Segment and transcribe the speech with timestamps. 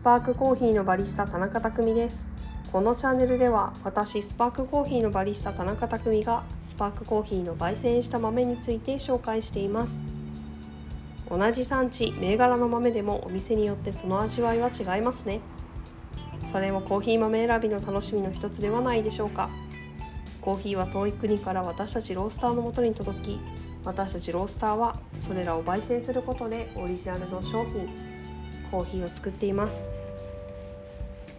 [0.00, 2.26] スパークコーヒーのバリスタ田中匠です。
[2.72, 10.02] このチャンネルでは私スパークコーヒーのバリスタ田中匠がスパークコーヒーの焙煎した豆について紹介しています。
[11.28, 15.40] 同じ産地銘柄の豆でもお店によってその味わいは違いますね。
[16.50, 19.50] それもコーヒー豆選びの楽しみの一つではないでしょうか。
[20.40, 23.40] コーヒーは遠い国から私たちロースターのもとに届き
[23.84, 28.09] 私たちロースターはそれらを焙煎することでオリジナルの商品
[28.70, 29.88] コーヒーを作っています。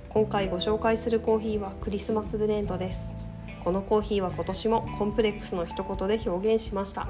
[0.09, 3.13] 今回ご紹介するコーヒーはクリスマスブレンドです。
[3.63, 7.07] このコーヒーは今年もコンプレックスの一言で表現しました。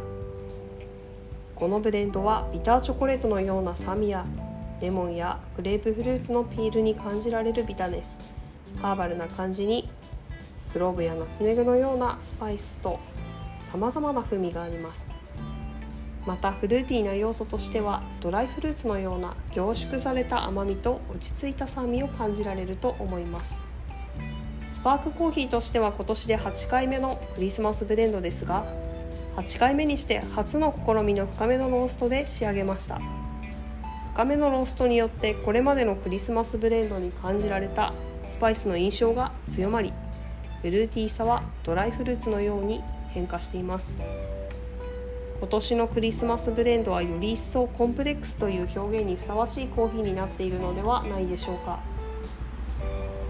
[1.56, 4.26] このブレンドはビターチョコレートのような酸味や
[4.82, 8.20] レモンやグレープフルーツのピールに感じられるビタネス
[8.82, 9.88] ハーバルな感じに
[10.74, 13.00] クローブやナツメグのようなスパイスと
[13.60, 15.21] さまざまな風味があります。
[16.26, 23.64] またフルーティーな要素としてはドライフルーツのような凝縮された甘みと落ち着いた酸味を感じられると思います。
[24.70, 28.66] スパークコーヒーとしては今年で8回目のクリスマスブレンドですが
[29.36, 33.00] 8回目にして初の試みの深めのローストで仕上げました。
[34.14, 37.94] 深めのローストによってこれまでのクリスマスブレンドに感じられた
[38.28, 39.94] スパイスの印象が強まり
[40.62, 43.98] フルーティーさはドライフルーツのように変化しています。
[45.42, 51.80] 今年のクリスマスブレンドはより一層コンプレックスという表現にふさわしいコーヒーになっているのではないでしょうか。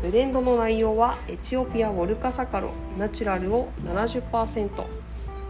[0.01, 4.69] ブレンドの内容はエチオピアウォルカサカロナチュラルを70%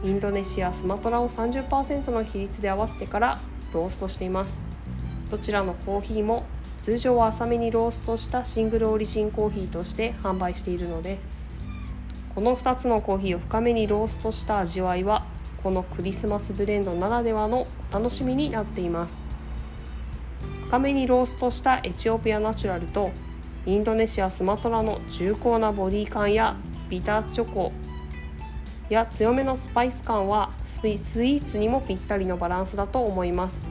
[0.04, 3.39] インドネシアスマトラを30%の比率で合わせてから
[3.73, 4.64] ローストしています。
[5.32, 6.44] どちらのコーヒーも
[6.78, 11.17] 通常は浅めにローストしたシングルオリジンコーヒーとして販売しているので
[12.36, 15.26] この2つのコーヒーを深めにローストした味わいは
[15.64, 19.26] このクリスマスブレンドならではのお楽しみになっています。
[20.67, 23.12] 深めにローストしたエチオピアナチュラルと
[23.66, 26.55] インドネシアスマトラの重厚なボディ感や
[26.89, 27.72] ビターチョコ
[28.89, 33.67] や強めのスパイス感はスイーツにもぴったりのバランスだと思います。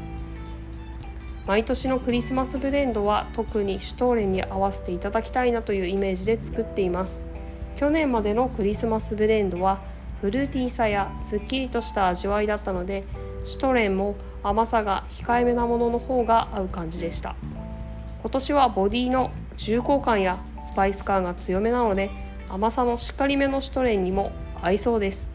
[1.46, 7.24] 毎年のクリスマスブレンドは特にシュトーレンに合わせていただきたいなというイメージで作っています。
[7.76, 9.80] 去年までのクリスマスブレンドは
[10.20, 13.04] フルーティーさやすっきりとした味わいだったので
[13.44, 17.36] シュトレンも甘さが控えめなものの方が合う感じでした。
[18.20, 22.10] 今年はボディの重厚感やスパイス感が強めなので
[22.50, 25.30] 甘さのしっかりめのシュトレンにも合いそうです。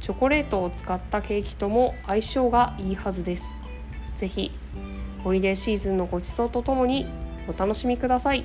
[0.00, 3.56] チョコレートを使ったケーキとも相性がいいはずです。
[4.16, 4.50] ぜひ
[5.24, 7.06] ホリデーシーズンのごちそうとともに
[7.48, 8.44] お楽しみください。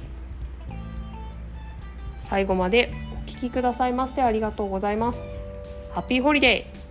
[2.20, 2.94] 最後まで
[3.28, 5.45] お聴きくださいましてありがとうございます。
[5.96, 6.85] ハッピーホリデー